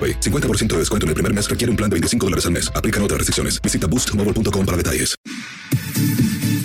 [0.00, 0.20] AroPay.
[0.20, 2.72] 50% de descuento en el primer mes requiere un plan de 25 dólares al mes.
[2.74, 3.60] Aplican otras restricciones.
[3.60, 5.14] Visita boostmobile.com para detalles.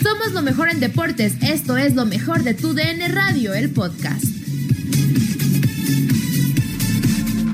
[0.02, 1.34] Somos lo mejor en deportes.
[1.42, 4.24] Esto es lo mejor de tu DN Radio, el podcast.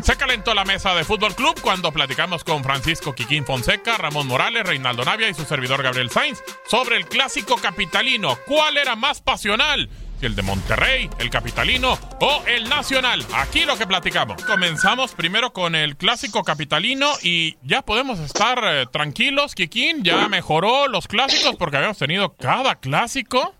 [0.03, 4.65] Se calentó la mesa de Fútbol Club cuando platicamos con Francisco Quiquín Fonseca, Ramón Morales,
[4.65, 8.37] Reinaldo Navia y su servidor Gabriel Sainz sobre el clásico capitalino.
[8.45, 9.89] ¿Cuál era más pasional?
[10.21, 13.21] El de Monterrey, el capitalino o el nacional.
[13.33, 14.43] Aquí lo que platicamos.
[14.45, 19.55] Comenzamos primero con el clásico capitalino y ya podemos estar eh, tranquilos.
[19.55, 23.55] Quiquín ya mejoró los clásicos porque habíamos tenido cada clásico.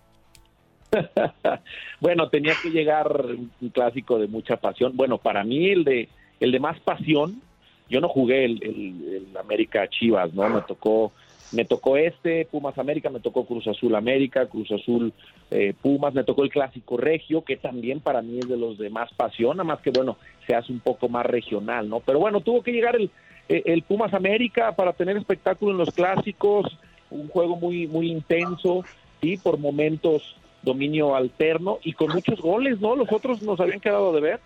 [1.99, 4.95] bueno, tenía que llegar un clásico de mucha pasión.
[4.95, 7.41] Bueno, para mí el de el de más pasión,
[7.89, 10.47] yo no jugué el, el América Chivas, ¿no?
[10.47, 11.11] Me tocó
[11.51, 15.13] me tocó este, Pumas América, me tocó Cruz Azul América, Cruz Azul
[15.50, 18.89] eh, Pumas, me tocó el Clásico Regio, que también para mí es de los de
[18.89, 20.17] más pasión, nada más que bueno,
[20.47, 22.00] se hace un poco más regional, ¿no?
[22.00, 23.11] Pero bueno, tuvo que llegar el,
[23.50, 26.78] el Pumas América para tener espectáculo en los clásicos,
[27.09, 28.85] un juego muy, muy intenso,
[29.22, 32.95] y por momentos dominio alterno y con muchos goles, ¿no?
[32.95, 34.40] Los otros nos habían quedado de ver.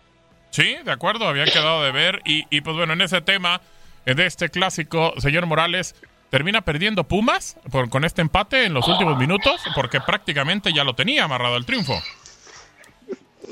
[0.49, 2.21] Sí, de acuerdo, habían quedado de ver.
[2.25, 3.61] Y, y pues bueno, en ese tema
[4.05, 5.95] de este clásico, señor Morales,
[6.35, 10.93] termina perdiendo Pumas por, con este empate en los últimos minutos, porque prácticamente ya lo
[10.93, 11.93] tenía amarrado el triunfo.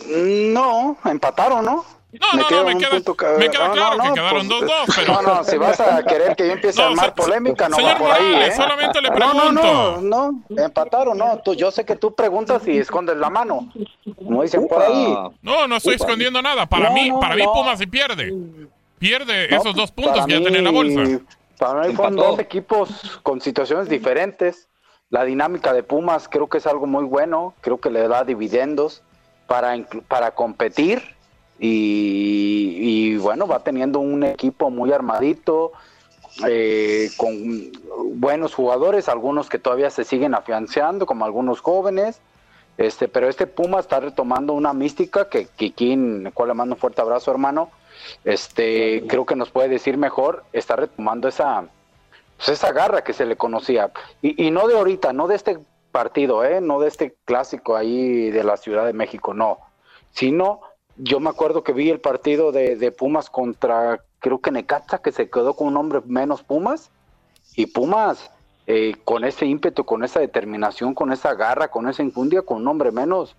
[0.08, 1.86] No, empataron, ¿no?
[2.12, 2.92] No, no, no, me queda,
[3.40, 5.14] me queda no, claro no, que no, quedaron pues, 2-2, pero...
[5.14, 7.76] No, no, si vas a querer que yo empiece a No, armar se- polémica, no
[7.78, 8.56] señor va por ahí, Morales, ¿eh?
[8.58, 10.02] solamente le No, no, pregunto.
[10.02, 13.68] no, no, empataron, no, tú, yo sé que tú preguntas y escondes la mano,
[14.18, 15.16] como dicen por ahí.
[15.42, 16.66] No, no estoy escondiendo nada.
[16.68, 17.54] Para No, mí, no, para mí no.
[17.54, 18.32] Pumas sí pierde.
[19.00, 21.02] Pierde No, esos dos puntos para que ya mí- tenía en la bolsa.
[21.64, 22.32] Para mí fueron Empató.
[22.32, 24.68] dos equipos con situaciones diferentes.
[25.10, 29.02] La dinámica de Pumas creo que es algo muy bueno, creo que le da dividendos
[29.48, 29.74] para,
[30.10, 31.02] para competir
[31.60, 35.72] y, y, bueno, va teniendo un equipo muy armadito,
[36.46, 37.72] eh, con
[38.16, 42.20] buenos jugadores, algunos que todavía se siguen afianzando, como algunos jóvenes.
[42.78, 46.82] Este, pero este Puma está retomando una mística que Kikín, el cual le mando un
[46.82, 47.70] fuerte abrazo, hermano.
[48.24, 51.66] Este, creo que nos puede decir mejor, está retomando esa,
[52.38, 53.92] pues esa garra que se le conocía.
[54.22, 55.60] Y, y no de ahorita, no de este
[55.92, 56.60] partido, ¿eh?
[56.60, 59.60] no de este clásico ahí de la Ciudad de México, no.
[60.12, 60.62] Sino,
[60.98, 65.12] yo me acuerdo que vi el partido de, de Pumas contra, creo que Necaxa, que
[65.12, 66.92] se quedó con un hombre menos Pumas.
[67.56, 68.32] Y Pumas,
[68.66, 72.68] eh, con ese ímpetu, con esa determinación, con esa garra, con esa infundia, con un
[72.68, 73.36] hombre menos,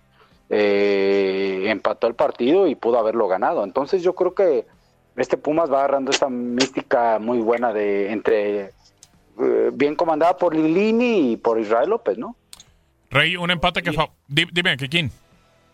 [0.49, 3.63] eh, empató el partido y pudo haberlo ganado.
[3.63, 4.65] Entonces yo creo que
[5.15, 8.71] este Pumas va agarrando esa mística muy buena de entre
[9.39, 12.35] eh, bien comandada por Lilini y por Israel López, ¿no?
[13.09, 13.91] Rey, un empate que...
[14.27, 15.11] Dime, Kikín.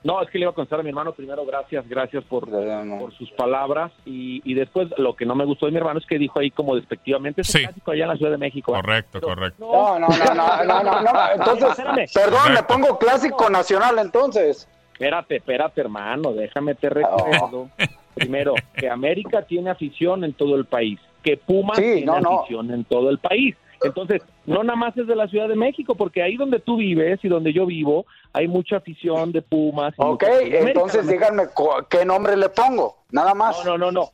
[0.04, 3.14] No, es que le iba a contestar a mi hermano primero, gracias, gracias por, por
[3.14, 3.92] sus palabras.
[4.06, 6.50] Y, y después, lo que no me gustó de mi hermano es que dijo ahí
[6.50, 7.60] como despectivamente, es Sí.
[7.62, 8.72] clásico allá en la Ciudad de México.
[8.74, 9.64] Correcto, correcto.
[9.64, 11.32] No, no, no, no, no, no, no.
[11.36, 12.06] Entonces, Espérame.
[12.14, 14.68] perdón, le pongo clásico nacional entonces.
[14.94, 17.70] Espérate, espérate, hermano, déjame te recuerdo.
[18.16, 21.00] Primero, que América tiene afición en todo el país.
[21.24, 23.56] que Pumas tiene afición en todo el país.
[23.84, 27.20] Entonces, no nada más es de la Ciudad de México, porque ahí donde tú vives
[27.24, 29.94] y donde yo vivo, hay mucha afición de Pumas.
[29.98, 31.44] ok, entonces díganme
[31.90, 33.66] qué nombre le pongo, nada más.
[33.66, 34.12] No, no, no, no.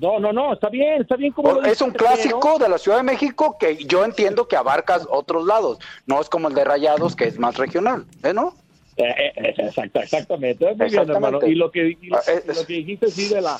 [0.00, 3.02] No, no, no, está bien, está bien como Es un clásico de la Ciudad de
[3.02, 7.24] México que yo entiendo que abarcas otros lados, no es como el de Rayados que
[7.24, 8.54] es más regional, ¿eh, no?
[8.96, 10.66] Eh, eh, exacto, exactamente.
[11.46, 13.58] Y lo que, ah, lo que dijiste sí de la,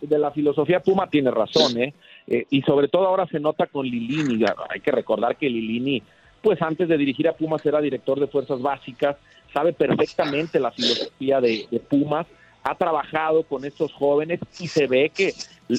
[0.00, 1.92] de la filosofía Puma tiene razón, ¿eh?
[2.30, 4.44] Eh, y sobre todo ahora se nota con Lilini.
[4.68, 6.02] Hay que recordar que Lilini,
[6.42, 9.16] pues antes de dirigir a Pumas era director de fuerzas básicas,
[9.52, 12.26] sabe perfectamente la filosofía de, Pumas,
[12.64, 15.32] ha trabajado con estos jóvenes y se ve que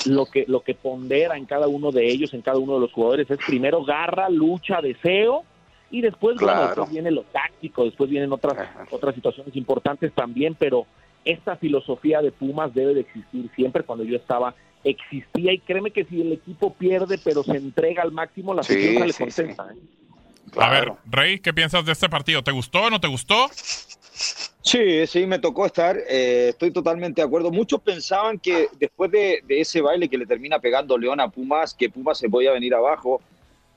[0.05, 2.91] lo que lo que pondera en cada uno de ellos, en cada uno de los
[2.91, 5.43] jugadores, es primero garra, lucha, deseo
[5.91, 6.37] y después,
[6.91, 8.55] viene lo táctico, después vienen otras
[8.89, 10.85] otras situaciones importantes también, pero
[11.25, 13.83] esta filosofía de Pumas debe de existir siempre.
[13.83, 18.11] Cuando yo estaba existía y créeme que si el equipo pierde pero se entrega al
[18.11, 19.67] máximo, la situación le contenta.
[19.71, 19.77] ¿eh?
[20.57, 22.43] A ver, Rey, ¿qué piensas de este partido?
[22.43, 23.49] ¿Te gustó o no te gustó?
[24.61, 25.97] Sí, sí, me tocó estar.
[26.09, 27.51] Eh, estoy totalmente de acuerdo.
[27.51, 31.89] Muchos pensaban que después de, ese baile que le termina pegando León a Pumas, que
[31.89, 33.21] Pumas se podía venir abajo.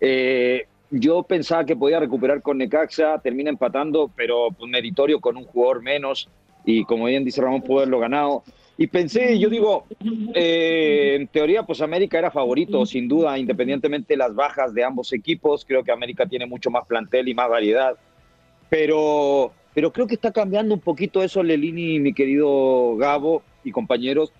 [0.01, 5.45] Eh, yo pensaba que podía recuperar con Necaxa, termina empatando, pero pues, meritorio con un
[5.45, 6.29] jugador menos.
[6.65, 8.43] Y como bien dice Ramón, pudo haberlo ganado.
[8.79, 9.87] Y pensé, yo digo,
[10.35, 15.13] eh, en teoría, pues América era favorito, sin duda, independientemente de las bajas de ambos
[15.13, 15.65] equipos.
[15.65, 17.97] Creo que América tiene mucho más plantel y más variedad.
[18.71, 24.33] Pero, pero creo que está cambiando un poquito eso, Lelini, mi querido Gabo y compañeros,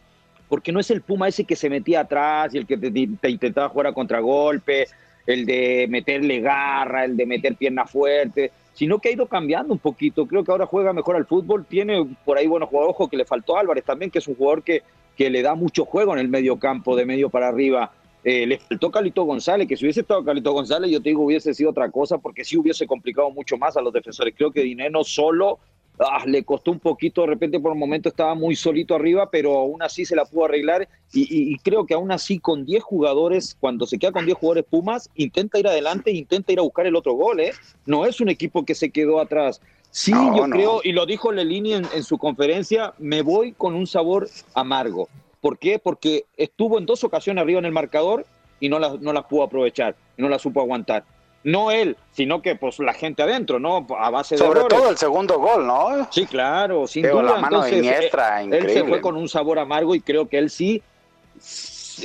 [0.49, 3.31] porque no es el Puma ese que se metía atrás y el que te, te
[3.31, 4.87] intentaba jugar a contragolpe,
[5.27, 9.79] el de meterle garra, el de meter pierna fuerte sino que ha ido cambiando un
[9.79, 10.27] poquito.
[10.27, 11.65] Creo que ahora juega mejor al fútbol.
[11.67, 14.63] Tiene por ahí buenos jugadores, ojo que le faltó Álvarez también, que es un jugador
[14.63, 14.83] que,
[15.17, 17.93] que le da mucho juego en el medio campo, de medio para arriba.
[18.25, 21.55] Eh, le faltó Calito González, que si hubiese estado Calito González, yo te digo, hubiese
[21.55, 24.35] sido otra cosa, porque sí hubiese complicado mucho más a los defensores.
[24.37, 25.59] Creo que Dineno solo
[25.99, 29.59] Ah, le costó un poquito, de repente por un momento estaba muy solito arriba, pero
[29.59, 33.87] aún así se la pudo arreglar y, creo que aún así con 10 jugadores, cuando
[33.87, 37.13] se queda con 10 jugadores Pumas, intenta ir adelante, intenta ir a buscar el otro
[37.13, 37.53] gol, ¿eh?
[37.85, 39.61] No es un equipo que se quedó atrás.
[39.91, 43.87] Sí, yo creo, y lo dijo Lelini en, en su conferencia, me voy con un
[43.87, 45.09] sabor amargo.
[45.43, 45.79] ¿Por qué?
[45.79, 48.25] Porque estuvo en dos ocasiones arriba en el marcador
[48.59, 51.05] y no las no la pudo aprovechar, no la supo aguantar
[51.45, 53.87] no él, sino que pues la gente adentro, ¿no?
[53.99, 56.09] A base de Sobre todo el segundo gol, ¿no?
[56.11, 57.23] Sí, claro, sin duda.
[57.23, 60.51] La mano de Iniestra, él, se fue con un sabor amargo y creo que él
[60.51, 60.83] sí,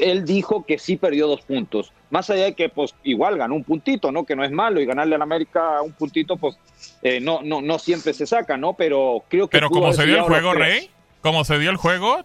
[0.02, 1.94] él dijo que sí perdió dos puntos.
[2.10, 4.26] Más allá de que pues igual ganó un puntito, ¿no?
[4.26, 6.58] Que no es malo y ganarle a América un puntito pues
[7.02, 8.74] eh, no, no, no siempre se saca, ¿no?
[8.74, 9.58] Pero creo que...
[9.58, 10.90] Pero como se dio el juego, Rey,
[11.22, 12.24] como se dio el juego,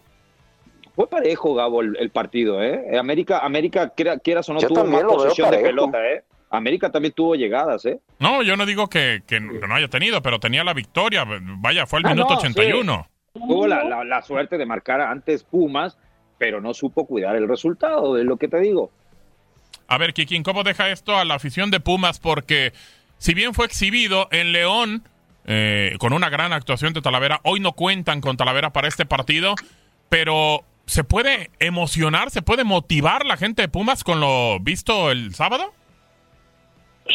[0.94, 2.98] fue parejo, Gabo, el, partido, ¿eh?
[2.98, 6.22] América, América, quieras o no, tuvo más posesión de pelota, ¿eh?
[6.52, 7.98] América también tuvo llegadas, ¿eh?
[8.18, 11.24] No, yo no digo que, no haya tenido, pero tenía la victoria.
[11.26, 13.08] Vaya, fue el ah, minuto 81.
[13.32, 15.96] Tuvo la, suerte de marcar antes Pumas,
[16.36, 18.90] pero no supo cuidar el resultado, de lo que te digo.
[19.88, 22.20] A ver, Kikín, ¿cómo deja esto a la afición de Pumas?
[22.20, 22.74] Porque
[23.16, 25.04] si bien fue exhibido en León
[25.46, 29.54] eh, con una gran actuación de Talavera, hoy no cuentan con Talavera para este partido,
[30.10, 35.34] pero ¿se puede emocionar, se puede motivar la gente de Pumas con lo visto el
[35.34, 35.72] sábado?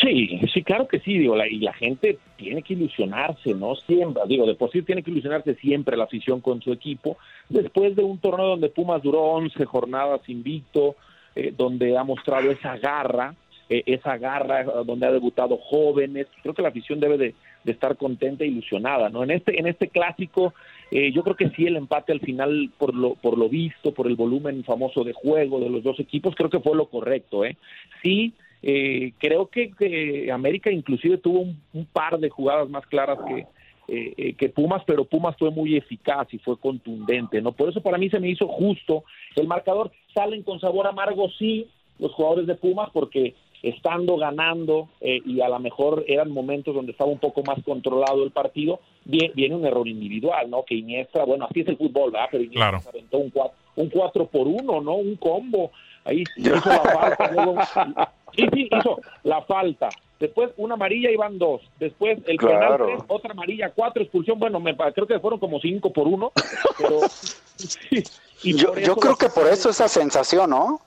[0.08, 3.76] Sí, sí, claro que sí, digo, y la gente tiene que ilusionarse, ¿no?
[3.76, 7.18] Siempre, digo, de por sí tiene que ilusionarse siempre la afición con su equipo,
[7.50, 10.96] después de un torneo donde Pumas duró 11 jornadas invicto,
[11.36, 13.36] eh, donde ha mostrado esa garra,
[13.70, 17.36] eh, esa garra eh, donde ha debutado jóvenes, creo que la afición debe de,
[17.66, 19.24] estar contenta e ilusionada, ¿no?
[19.24, 20.54] En este, en este clásico,
[20.90, 24.16] yo creo que sí el empate al final, por lo, por lo visto, por el
[24.16, 27.58] volumen famoso de juego de los dos equipos, creo que fue lo correcto, ¿eh?
[28.02, 28.34] Sí,
[28.64, 33.46] eh, creo que, América inclusive tuvo un, par de jugadas más claras que,
[33.88, 37.52] eh, eh, que Pumas, pero Pumas fue muy eficaz y fue contundente, ¿no?
[37.52, 39.04] Por eso para mí se me hizo justo
[39.36, 39.92] el marcador.
[40.14, 41.68] Salen con sabor amargo, sí,
[42.00, 47.10] los jugadores de Pumas, porque estando ganando y a lo mejor eran momentos donde estaba
[47.10, 50.64] un poco más controlado el partido, viene, un error individual, ¿no?
[50.64, 52.28] Que Iniestra, bueno, así es el fútbol, ¿verdad?
[52.32, 54.96] Pero Iniestra se aventó un 4, un cuatro por uno, ¿no?
[54.96, 55.72] Un combo.
[56.04, 59.90] Ahí hizo la falta, Sí, sí, hizo la falta.
[60.20, 61.62] Después una amarilla y van dos.
[61.80, 64.40] Después el penal tres, otra amarilla, cuatro, expulsión.
[64.40, 66.32] Bueno, me, creo que fueron como cinco por uno.
[66.78, 67.02] Pero,
[68.44, 70.82] yo, yo creo que por eso esa sensación, ¿no?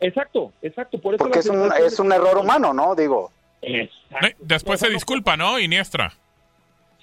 [0.00, 0.98] Exacto, exacto.
[0.98, 2.94] Por eso Porque es un, es un error humano, ¿no?
[2.94, 3.30] Digo.
[4.40, 5.58] Después se disculpa, ¿no?
[5.58, 6.12] Iniestra.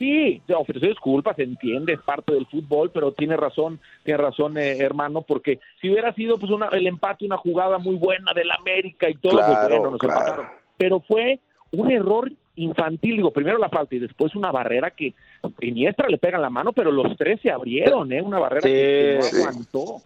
[0.02, 4.78] Sí, ofreció disculpas, se entiende, es parte del fútbol, pero tiene razón, tiene razón, eh,
[4.80, 9.08] hermano, porque si hubiera sido pues una, el empate, una jugada muy buena del América
[9.08, 10.20] y todo, pues, Claro, bueno, nos claro.
[10.20, 10.48] empataron.
[10.76, 11.40] Pero fue
[11.74, 15.14] un error infantil, digo, primero la falta y después una barrera que
[15.62, 18.24] Iniestra le pega en la mano, pero los tres se abrieron, ¿eh?
[18.24, 19.36] Una barrera Sí, que no sí.
[19.38, 20.02] aguantó.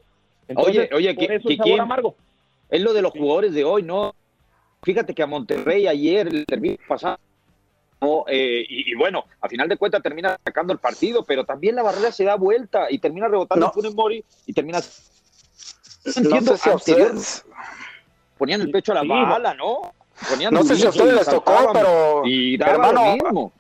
[0.50, 2.16] Entonces, Oye, oye, por ¿qui- eso sabor amargo.
[2.70, 4.14] Es lo de los jugadores de hoy, ¿no?
[4.84, 7.18] Fíjate que a Monterrey ayer, el termino pasado,
[8.28, 11.84] eh, y, y bueno, a final de cuentas termina sacando el partido, pero también la
[11.84, 13.74] barrera se da vuelta y termina rebotando No.
[13.74, 14.80] Funes Mori y termina.
[14.80, 17.46] No entiendo, sé si ustedes,
[18.38, 19.94] Ponían el pecho a la Sí, bala, ¿no?
[20.30, 23.52] Ponían no sé si a ustedes les tocó, pero Y daba hermano, lo mismo.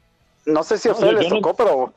[0.46, 1.94] no sé si a ustedes les tocó, pero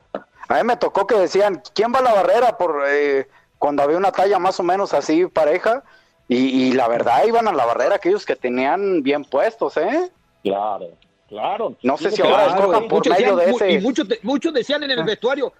[0.47, 2.57] a mí me tocó que decían, ¿quién va a la barrera?
[2.57, 3.27] por eh,
[3.57, 5.83] Cuando había una talla más o menos así pareja,
[6.27, 10.09] y, y la verdad iban a la barrera aquellos que tenían bien puestos, ¿eh?
[10.43, 10.89] Claro,
[11.29, 11.75] claro.
[11.83, 14.83] No sé si ahora claro, escojan por medio de ese- Y muchos, de- muchos decían
[14.83, 15.03] en el Ah.
[15.03, 15.53] vestuario,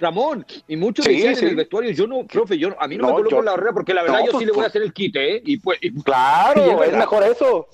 [0.00, 1.44] Ramón, y muchos Sí, decían sí.
[1.44, 3.44] en el vestuario, yo no, profe, yo, a mí no, No, me coloco yo- en
[3.46, 4.68] la barrera porque la verdad no, yo pues, sí le voy a pues.
[4.70, 5.42] hacer el quite, ¿eh?
[5.44, 7.66] Y pues, y- Claro, Y es mejor eso.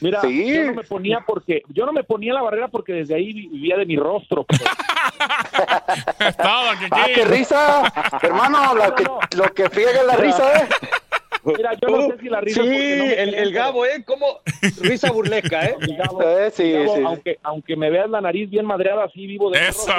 [0.00, 0.52] Mira, Sí.
[0.52, 3.46] yo no me ponía porque yo no me ponía la barrera porque desde ahí vi-
[3.48, 4.44] vivía de mi rostro.
[4.44, 4.64] pero-
[6.28, 9.04] Es todo, Ah, qué risa, hermano, lo que,
[9.36, 10.68] lo que friega es la risa, ¿eh?
[11.44, 14.04] Mira, yo no sé si la risa sí, no el, Gabo, ¿eh?
[14.04, 14.26] Como
[14.80, 15.76] risa burlesca, ¿eh?
[15.98, 17.02] Gabo, Eh, sí, Gabo, sí.
[17.04, 19.92] aunque aunque me veas la nariz bien madreada, así vivo de Eso,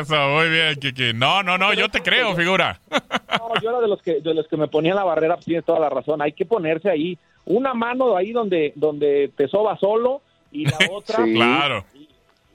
[0.00, 1.18] eso, muy bien, Kikín.
[1.18, 2.80] No, no, no, yo te creo, figura.
[2.90, 5.64] No, yo era de los que de los que me ponía la barrera, pues, tienes
[5.64, 6.20] toda la razón.
[6.20, 7.16] Hay que ponerse ahí
[7.46, 10.20] una mano ahí donde donde te soba solo
[10.52, 11.32] y la otra Sí.
[11.34, 11.84] Claro.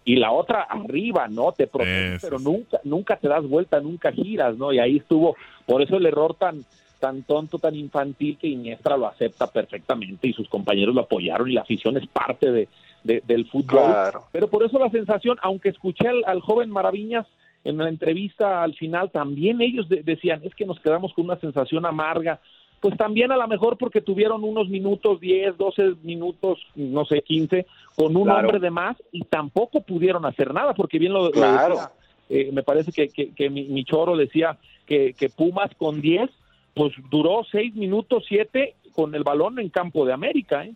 [0.04, 1.52] y la otra arriba, ¿no?
[1.52, 4.72] Te pero nunca nunca te das vuelta, nunca giras, ¿no?
[4.72, 5.36] Y ahí estuvo,
[5.66, 6.64] por eso el error tan
[7.06, 11.54] tan tonto, tan infantil que Iniestra lo acepta perfectamente y sus compañeros lo apoyaron y
[11.54, 12.68] la afición es parte de,
[13.04, 13.84] de- del fútbol.
[13.92, 14.24] Claro.
[14.32, 17.28] Pero por eso la sensación, aunque escuché al, al joven Maraviñas
[17.64, 21.36] en la entrevista al final, también ellos de- decían, es que nos quedamos con una
[21.40, 22.40] sensación amarga.
[22.80, 27.68] Pues también a lo mejor porque tuvieron unos minutos, 10, 12 minutos, no sé, 15,
[27.96, 28.40] con un Claro.
[28.48, 31.76] hombre de más y tampoco pudieron hacer nada, porque bien lo, lo Claro.
[31.76, 31.92] decía,
[32.30, 34.58] eh, me parece que, que, que mi, mi choro decía
[34.88, 36.30] que, que Pumas con 10,
[36.76, 40.74] pues duró 6 minutos, 7 con el balón en campo de América, ¿eh?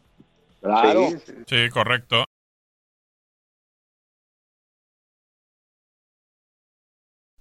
[0.62, 1.08] Claro.
[1.46, 2.26] Sí, correcto.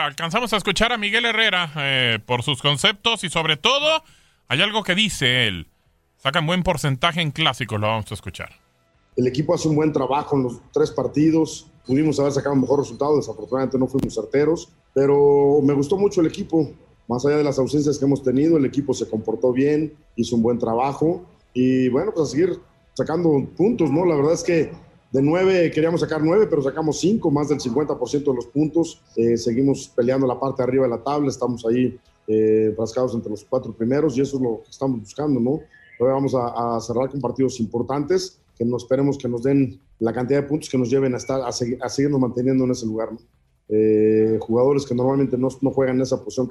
[0.00, 4.02] Alcanzamos a escuchar a Miguel Herrera eh, por sus conceptos y sobre todo
[4.48, 5.68] hay algo que dice él.
[6.16, 8.48] Sacan buen porcentaje en clásicos, lo vamos a escuchar.
[9.16, 11.66] El equipo hace un buen trabajo en los tres partidos.
[11.86, 16.28] Pudimos haber sacado un mejor resultado, desafortunadamente no fuimos certeros, pero me gustó mucho el
[16.28, 16.70] equipo.
[17.06, 20.42] Más allá de las ausencias que hemos tenido, el equipo se comportó bien, hizo un
[20.42, 22.58] buen trabajo y bueno, pues a seguir
[22.94, 24.06] sacando puntos, ¿no?
[24.06, 24.72] La verdad es que
[25.12, 29.00] de nueve queríamos sacar nueve, pero sacamos cinco, más del 50% de los puntos.
[29.16, 32.74] Eh, seguimos peleando la parte de arriba de la tabla, estamos ahí eh,
[33.14, 35.60] entre los cuatro primeros y eso es lo que estamos buscando, ¿no?
[36.00, 40.12] Ahora vamos a, a cerrar con partidos importantes que no esperemos que nos den la
[40.12, 42.86] cantidad de puntos que nos lleven a, estar, a, segui- a seguirnos manteniendo en ese
[42.86, 43.12] lugar.
[43.12, 43.18] ¿no?
[43.68, 46.48] Eh, jugadores que normalmente no, no juegan en esa posición,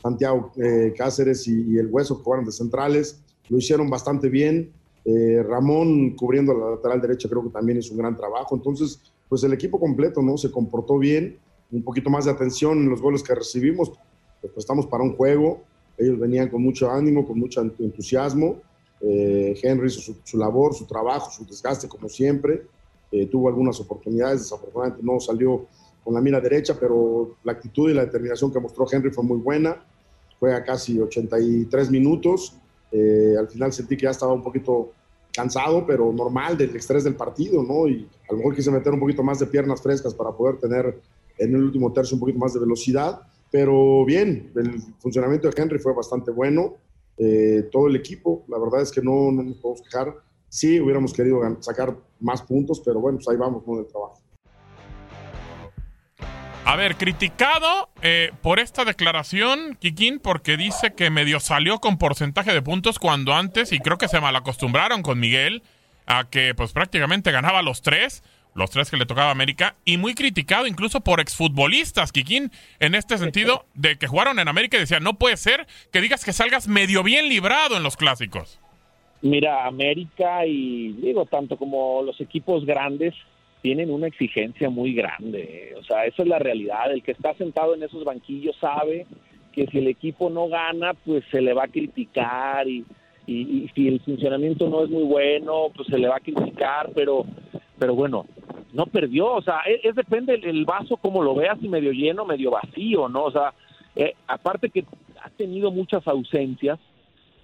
[0.00, 4.72] Santiago eh, Cáceres y, y el Hueso que jugaron de centrales, lo hicieron bastante bien.
[5.04, 8.54] Eh, Ramón cubriendo la lateral derecha creo que también hizo un gran trabajo.
[8.54, 11.38] Entonces, pues el equipo completo no se comportó bien,
[11.70, 13.88] un poquito más de atención en los goles que recibimos.
[13.88, 15.62] Pues, pues, estamos para un juego.
[15.96, 18.60] Ellos venían con mucho ánimo, con mucho entusiasmo.
[19.00, 22.62] Eh, Henry hizo su, labor, su trabajo, su desgaste como siempre.
[23.10, 25.66] Eh, tuvo algunas oportunidades, desafortunadamente no salió
[26.02, 29.38] con la mira derecha, pero la actitud y la determinación que mostró Henry fue muy
[29.38, 29.84] buena.
[30.40, 32.56] Juega casi 83 minutos.
[32.92, 34.92] Eh, al final sentí que ya estaba un poquito
[35.32, 37.88] cansado, pero normal del estrés del partido, ¿no?
[37.88, 41.00] Y a lo mejor quise meter un poquito más de piernas frescas para poder tener
[41.38, 43.22] en el último tercio un poquito más de velocidad.
[43.50, 46.74] Pero bien, el funcionamiento de Henry fue bastante bueno.
[47.16, 50.14] Eh, todo el equipo, la verdad es que no, no nos podemos quejar.
[50.48, 54.21] Sí, hubiéramos querido sacar más puntos, pero bueno, pues ahí vamos con el trabajo.
[56.64, 62.52] A ver, criticado eh, por esta declaración, Kikín, porque dice que medio salió con porcentaje
[62.54, 65.62] de puntos cuando antes, y creo que se malacostumbraron con Miguel,
[66.06, 68.22] a que pues prácticamente ganaba los tres,
[68.54, 72.94] los tres que le tocaba a América, y muy criticado incluso por exfutbolistas, Kikín, en
[72.94, 76.32] este sentido de que jugaron en América y decía, no puede ser que digas que
[76.32, 78.60] salgas medio bien librado en los clásicos.
[79.20, 83.14] Mira, América y digo, tanto como los equipos grandes
[83.62, 85.74] tienen una exigencia muy grande.
[85.78, 86.92] O sea, esa es la realidad.
[86.92, 89.06] El que está sentado en esos banquillos sabe
[89.52, 92.84] que si el equipo no gana, pues se le va a criticar y,
[93.26, 97.24] y, si el funcionamiento no es muy bueno, pues se le va a criticar, pero,
[97.78, 98.26] pero bueno,
[98.72, 99.32] no perdió.
[99.32, 103.24] O sea, es, depende el, vaso como lo veas, y medio lleno, medio vacío, ¿no?
[103.24, 103.54] O sea,
[103.94, 104.84] eh, aparte que
[105.22, 106.80] ha tenido muchas ausencias,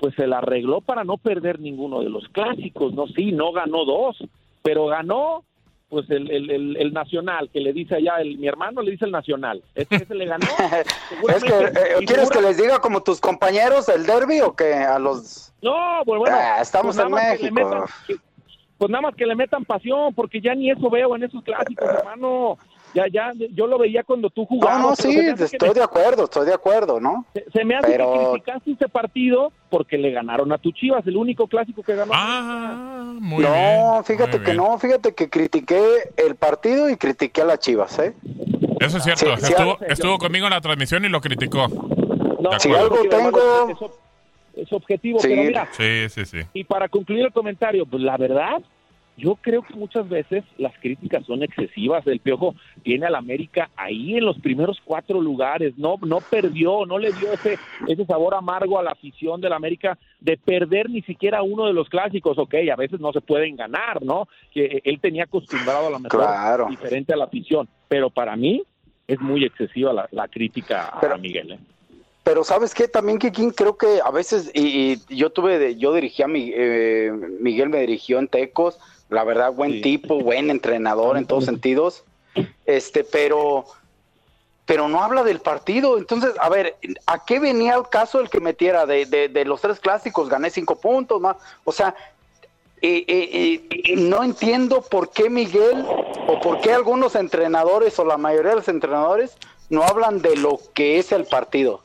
[0.01, 3.07] pues se la arregló para no perder ninguno de los clásicos, ¿no?
[3.09, 4.17] Sí, no ganó dos,
[4.63, 5.45] pero ganó
[5.89, 9.11] pues el, el, el, nacional, que le dice allá, el, mi hermano le dice el
[9.11, 9.63] nacional.
[9.75, 10.47] Ese, se le ganó.
[11.29, 14.99] es que, eh, ¿Quieres que les diga como tus compañeros el derby o que a
[14.99, 15.53] los...
[15.63, 16.37] No, pues bueno.
[16.39, 17.87] Ah, estamos pues en México.
[18.77, 21.89] pues nada más que le metan pasión, porque ya ni eso veo en esos clásicos,
[21.99, 22.59] hermano
[22.95, 24.81] ya, ya, yo lo veía cuando tú jugabas.
[24.81, 27.27] No, no, sí, estoy de acuerdo, estoy de acuerdo, ¿no?
[27.53, 31.47] Se, me hace que criticaste ese partido porque le ganaron a tu Chivas, el único
[31.47, 32.13] clásico que ganó.
[32.15, 37.59] Ah, muy no, fíjate que no, fíjate que critiqué el partido y critiqué a las
[37.61, 38.15] Chivas, ¿eh?
[38.81, 41.69] Eso es cierto, estuvo, estuvo, conmigo en la transmisión y lo criticó.
[41.69, 43.91] No, si algo tengo...
[44.55, 45.69] Es, objetivo, pero mira.
[45.71, 46.39] Sí, sí, sí.
[46.53, 48.61] Y para concluir el comentario, pues la verdad,
[49.19, 52.07] yo creo que muchas veces las críticas son excesivas.
[52.07, 55.77] El Piojo tiene al América ahí en los primeros cuatro lugares.
[55.77, 57.59] No, no perdió, no le dio ese,
[57.89, 61.89] ese sabor amargo a la afición del América de perder ni siquiera uno de los
[61.89, 62.39] clásicos.
[62.39, 64.29] Ok, a veces no se pueden ganar, ¿no?
[64.53, 67.69] Que él tenía acostumbrado a la mejor diferente a la afición.
[67.89, 68.63] Pero para mí
[69.09, 71.53] es muy excesiva la, crítica a Miguel.
[71.53, 71.59] ¿eh?
[72.29, 76.29] Pero sabes qué, también Kikín, creo que a veces, y, yo tuve, yo dirigí a
[76.29, 77.11] mi, eh,
[77.41, 78.79] Miguel me dirigió en Tecos,
[79.09, 82.05] la verdad, buen tipo, buen entrenador en todos sentidos.
[82.67, 83.65] Este, pero,
[84.67, 85.99] pero no habla del partido.
[85.99, 89.81] Entonces, a ver, ¿a qué venía el caso el que metiera de, de, los tres
[89.81, 90.29] clásicos?
[90.29, 91.37] Gané cinco puntos más.
[91.65, 91.95] O sea,
[92.81, 95.85] eh, eh, eh, no entiendo por qué Miguel
[96.29, 99.37] o por qué algunos entrenadores o la mayoría de los entrenadores
[99.69, 101.81] no hablan de lo que es el partido.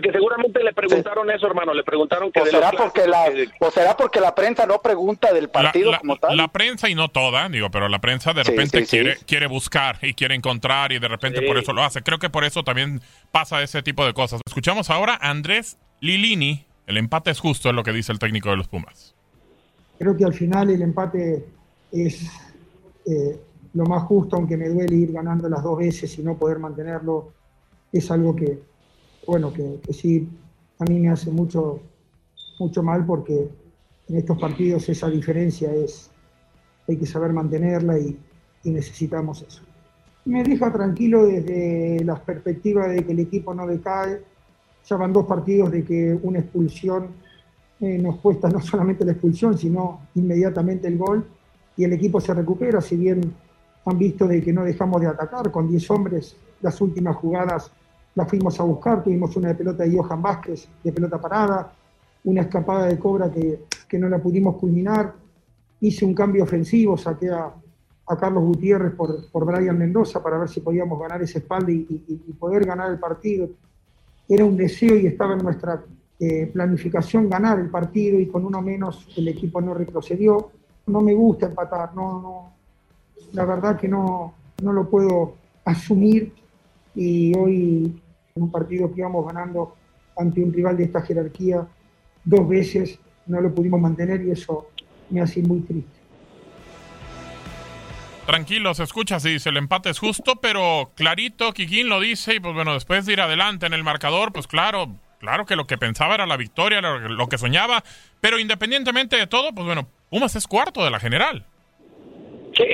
[0.00, 2.40] Porque seguramente le preguntaron eso, hermano, le preguntaron que...
[2.40, 3.26] ¿O será, porque la,
[3.58, 6.38] ¿O será porque la prensa no pregunta del partido como tal?
[6.38, 10.14] La prensa y no toda, digo, pero la prensa de repente quiere, quiere buscar y
[10.14, 12.00] quiere encontrar y de repente por eso lo hace.
[12.00, 14.40] Creo que por eso también pasa ese tipo de cosas.
[14.46, 16.64] Escuchamos ahora a Andrés Lilini.
[16.86, 19.14] El empate es justo, es lo que dice el técnico de los Pumas.
[19.98, 21.44] Creo que al final el empate
[21.92, 22.26] es
[23.06, 23.38] eh,
[23.74, 27.34] lo más justo, aunque me duele ir ganando las dos veces y no poder mantenerlo.
[27.92, 28.69] Es algo que,
[29.26, 30.28] bueno, que, sí
[30.78, 31.80] a mí me hace mucho,
[32.58, 33.48] mucho mal porque
[34.08, 36.10] en estos partidos esa diferencia es,
[36.88, 38.18] hay que saber mantenerla y,
[38.62, 39.62] necesitamos eso.
[40.26, 44.20] Me deja tranquilo desde la perspectiva de que el equipo no decae.
[44.86, 47.06] Ya van dos partidos de que una expulsión
[47.80, 51.26] eh, nos cuesta no solamente la expulsión, sino inmediatamente el gol
[51.74, 53.32] y el equipo se recupera, si bien
[53.86, 57.72] han visto de que no dejamos de atacar con 10 hombres, las últimas jugadas
[58.14, 61.72] la fuimos a buscar, tuvimos una de pelota de Johan Vázquez, de pelota parada,
[62.24, 65.14] una escapada de Cobra que, que no la pudimos culminar,
[65.80, 67.52] hice un cambio ofensivo, saqué a,
[68.10, 71.84] a Carlos Gutiérrez por, por Brian Mendoza para ver si podíamos ganar esa espalda y,
[72.38, 73.48] poder ganar el partido.
[74.28, 75.82] Era un deseo y estaba en nuestra
[76.18, 80.50] eh, planificación ganar el partido y con uno menos el equipo no retrocedió.
[80.86, 82.52] No me gusta empatar, no, no,
[83.32, 86.32] la verdad que no, no lo puedo asumir
[86.94, 88.00] y hoy
[88.34, 89.76] en un partido que íbamos ganando
[90.16, 91.66] ante un rival de esta jerarquía
[92.24, 94.68] dos veces no lo pudimos mantener y eso
[95.08, 96.00] me hace muy triste.
[98.26, 102.54] Tranquilo, se escucha, sí, el empate es justo, pero clarito, Kikín lo dice y pues
[102.54, 106.14] bueno, después de ir adelante en el marcador, pues claro, claro que lo que pensaba
[106.14, 107.82] era la victoria, lo que soñaba,
[108.20, 111.46] pero independientemente de todo, pues bueno, Pumas es cuarto de la general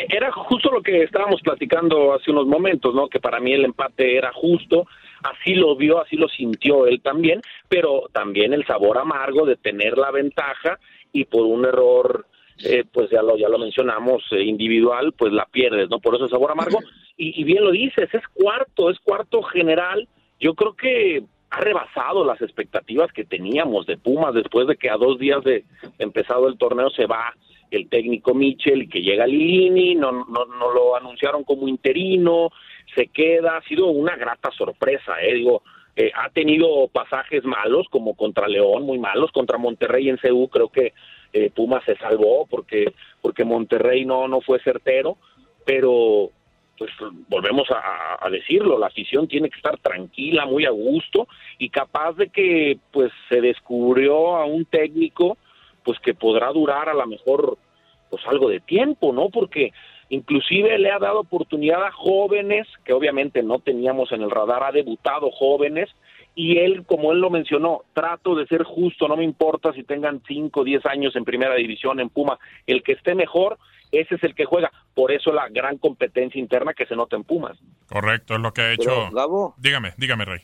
[0.08, 3.08] era justo lo que estábamos platicando hace unos momentos, ¿no?
[3.08, 4.86] Que para mí el empate era justo,
[5.22, 9.98] así lo vio, así lo sintió él también, pero también el sabor amargo de tener
[9.98, 10.78] la ventaja
[11.12, 12.26] y por un error,
[12.64, 15.98] eh, pues ya lo ya lo mencionamos, eh, individual, pues la pierdes, ¿no?
[15.98, 16.80] Por eso el sabor amargo.
[17.16, 20.08] Y, y bien lo dices, es cuarto, es cuarto general.
[20.38, 24.96] Yo creo que ha rebasado las expectativas que teníamos de Pumas después de que a
[24.96, 25.64] dos días de
[25.98, 27.34] empezado el torneo se va
[27.70, 32.50] el técnico Michel que llega Lilini, no, no, no lo anunciaron como interino,
[32.94, 35.62] se queda, ha sido una grata sorpresa, eh, digo,
[35.98, 40.68] Eh, ha tenido pasajes malos, como contra León, muy malos, contra Monterrey en CU, creo
[40.68, 40.92] que
[41.32, 45.16] eh, Pumas se salvó porque, porque Monterrey no, no fue certero,
[45.64, 46.30] pero
[46.76, 46.90] pues
[47.30, 52.12] volvemos a, a, decirlo, la afición tiene que estar tranquila, muy a gusto y capaz
[52.16, 55.38] de que pues se descubrió a un técnico
[55.86, 57.56] pues que podrá durar a lo mejor
[58.10, 59.30] pues algo de tiempo, ¿no?
[59.30, 59.72] Porque
[60.08, 64.72] inclusive le ha dado oportunidad a jóvenes que obviamente no teníamos en el radar, ha
[64.72, 65.88] debutado jóvenes
[66.34, 70.20] y él, como él lo mencionó, trato de ser justo, no me importa si tengan
[70.26, 73.56] 5 o 10 años en primera división en Puma, el que esté mejor,
[73.92, 77.22] ese es el que juega, por eso la gran competencia interna que se nota en
[77.22, 77.56] Pumas.
[77.88, 78.90] Correcto, es lo que ha hecho.
[78.90, 80.40] Pero, Gabo, dígame, dígame, Rey.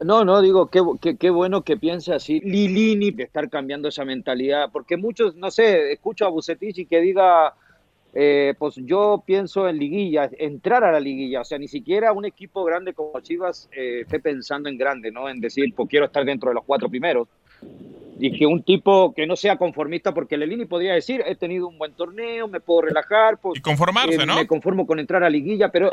[0.00, 4.04] No, no, digo, qué, qué, qué, bueno que piense así Lilini de estar cambiando esa
[4.04, 7.54] mentalidad, porque muchos, no sé, escucho a Bucetich y que diga,
[8.18, 12.24] eh, pues yo pienso en liguilla, entrar a la liguilla, o sea, ni siquiera un
[12.24, 15.28] equipo grande como Chivas eh, esté pensando en grande, ¿no?
[15.28, 17.28] En decir, pues quiero estar dentro de los cuatro primeros.
[18.18, 21.76] Y que un tipo que no sea conformista, porque Lelini podría decir, he tenido un
[21.76, 23.36] buen torneo, me puedo relajar.
[23.36, 24.36] Pues, y conformarse, eh, ¿no?
[24.36, 25.90] Me conformo con entrar a liguilla, pero,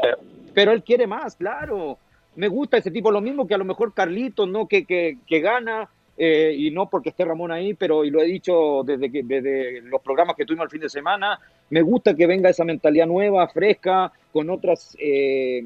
[0.53, 1.97] pero él quiere más, claro.
[2.35, 4.67] Me gusta ese tipo, lo mismo que a lo mejor Carlitos, ¿no?
[4.67, 8.25] Que, que, que gana, eh, y no porque esté Ramón ahí, pero y lo he
[8.25, 12.27] dicho desde, que, desde los programas que tuvimos el fin de semana, me gusta que
[12.27, 15.65] venga esa mentalidad nueva, fresca, con otras, eh,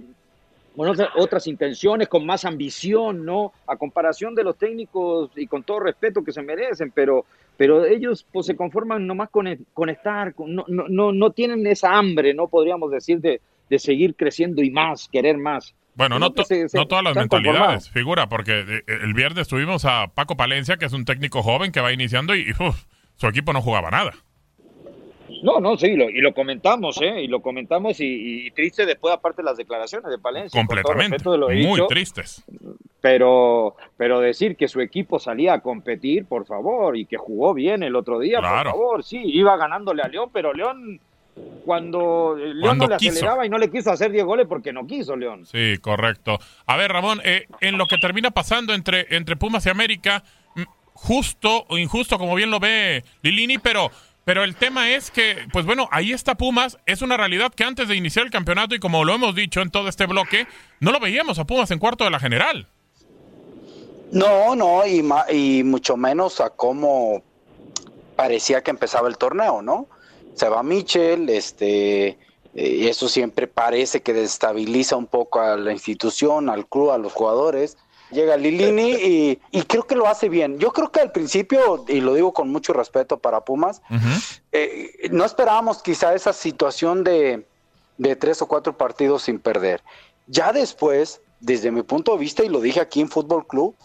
[0.76, 3.52] con otras, otras intenciones, con más ambición, ¿no?
[3.68, 7.26] A comparación de los técnicos y con todo respeto que se merecen, pero,
[7.58, 11.68] pero ellos pues se conforman nomás con, con estar, con, no, no, no, no tienen
[11.68, 12.48] esa hambre, ¿no?
[12.48, 15.76] Podríamos decir de, de seguir creciendo y más, querer más.
[15.98, 20.08] Bueno, no, to se, se, no todas las mentalidades, figura, porque el viernes tuvimos a
[20.14, 23.64] Paco Palencia, que es un técnico joven que va iniciando y uf, su equipo no
[23.64, 24.14] jugaba nada.
[25.42, 27.24] No, no, sí, lo, y lo comentamos, ¿eh?
[27.24, 30.60] Y lo comentamos y, y, triste después, aparte de las declaraciones de Palencia.
[30.60, 32.44] Completamente, lo muy dicho, tristes.
[33.02, 37.84] Pero, pero decir que su equipo salía a competir, por favor, y que jugó bien
[37.84, 38.72] el otro día, claro.
[38.72, 41.00] por favor, sí, iba ganándole a León, pero León
[41.66, 43.12] cuando León Cuando no le quiso.
[43.12, 45.46] aceleraba y no le quiso hacer 10 goles porque no quiso León.
[45.46, 46.40] Sí, correcto.
[46.66, 50.24] A ver, Ramón, eh, en lo que termina pasando entre, entre Pumas y América,
[50.56, 50.62] mm,
[50.94, 53.92] justo o injusto, como bien lo ve Lilini, pero,
[54.24, 57.90] pero el tema es que, pues bueno, ahí está Pumas, es una realidad que antes
[57.90, 60.48] de iniciar el campeonato y como lo hemos dicho en todo este bloque,
[60.80, 62.68] no lo veíamos a Pumas en cuarto de la general.
[64.14, 65.04] No, no, y,
[65.36, 67.22] y mucho menos a cómo
[68.16, 69.88] parecía que empezaba el torneo, ¿no?
[70.38, 72.18] Se va Michel, este,
[72.54, 77.14] y eso siempre parece que desestabiliza un poco a la institución, al club, a los
[77.14, 77.78] jugadores.
[78.12, 80.60] Llega Lilini y, y, creo que lo hace bien.
[80.60, 84.42] Yo creo que al principio, y lo digo con mucho respeto para Pumas, uh -huh.
[84.52, 87.46] eh, no esperábamos quizá esa situación de,
[87.98, 89.84] de tres o cuatro partidos sin perder.
[90.28, 93.76] Ya después, desde mi punto de vista, y lo dije aquí en Fútbol Club,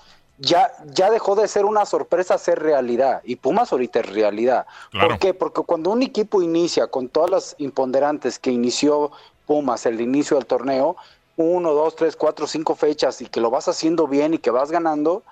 [0.43, 3.23] ya, ya dejó de ser una sorpresa ser realidad.
[3.25, 4.67] Y Pumas ahorita es realidad.
[4.91, 5.09] Claro.
[5.09, 5.35] ¿Por qué?
[5.35, 9.13] Porque cuando un equipo inicia con todas las imponderantes que inició
[9.47, 10.97] Pumas el inicio del torneo,
[11.37, 14.71] uno, dos, tres, cuatro, cinco fechas, y que lo vas haciendo bien y que vas
[14.71, 15.23] ganando,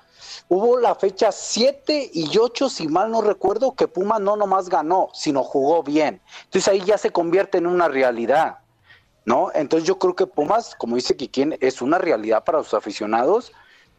[0.48, 5.08] hubo la fecha 7 y 8, si mal no recuerdo, que Pumas no nomás ganó,
[5.12, 6.20] sino jugó bien.
[6.44, 8.58] Entonces ahí ya se convierte en una realidad.
[9.26, 9.50] ¿No?
[9.54, 13.52] Entonces yo creo que Pumas, como dice Kikín, es una realidad para los aficionados,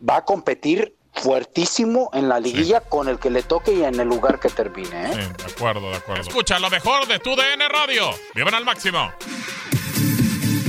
[0.08, 2.86] va a competir fuertísimo en la liguilla sí.
[2.90, 5.06] con el que le toque y en el lugar que termine.
[5.06, 5.14] ¿eh?
[5.14, 6.22] Sí, de acuerdo, de acuerdo.
[6.22, 8.10] Escucha lo mejor de tu DN Radio.
[8.36, 9.12] Vivan al máximo.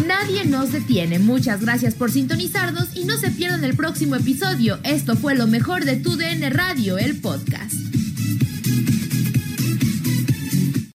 [0.07, 1.19] Nadie nos detiene.
[1.19, 4.79] Muchas gracias por sintonizarnos y no se pierdan el próximo episodio.
[4.83, 8.02] Esto fue lo mejor de tu DN Radio, el podcast.